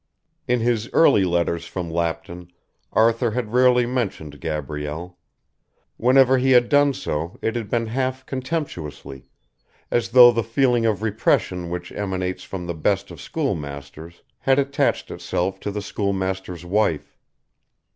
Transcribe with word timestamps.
In 0.47 0.61
his 0.61 0.89
early 0.93 1.25
letters 1.25 1.65
from 1.67 1.91
Lapton 1.91 2.47
Arthur 2.91 3.29
had 3.29 3.53
rarely 3.53 3.85
mentioned 3.85 4.39
Gabrielle; 4.41 5.19
whenever 5.95 6.39
he 6.39 6.53
had 6.53 6.69
done 6.69 6.95
so 6.95 7.37
it 7.43 7.55
had 7.55 7.69
been 7.69 7.85
half 7.85 8.25
contemptuously, 8.25 9.29
as 9.91 10.09
though 10.09 10.31
the 10.31 10.41
feeling 10.43 10.87
of 10.87 11.03
repression 11.03 11.69
which 11.69 11.91
emanates 11.91 12.41
from 12.43 12.65
the 12.65 12.73
best 12.73 13.11
of 13.11 13.21
schoolmasters 13.21 14.23
had 14.39 14.57
attached 14.57 15.11
itself 15.11 15.59
to 15.59 15.69
the 15.69 15.83
schoolmaster's 15.83 16.65
wife. 16.65 17.15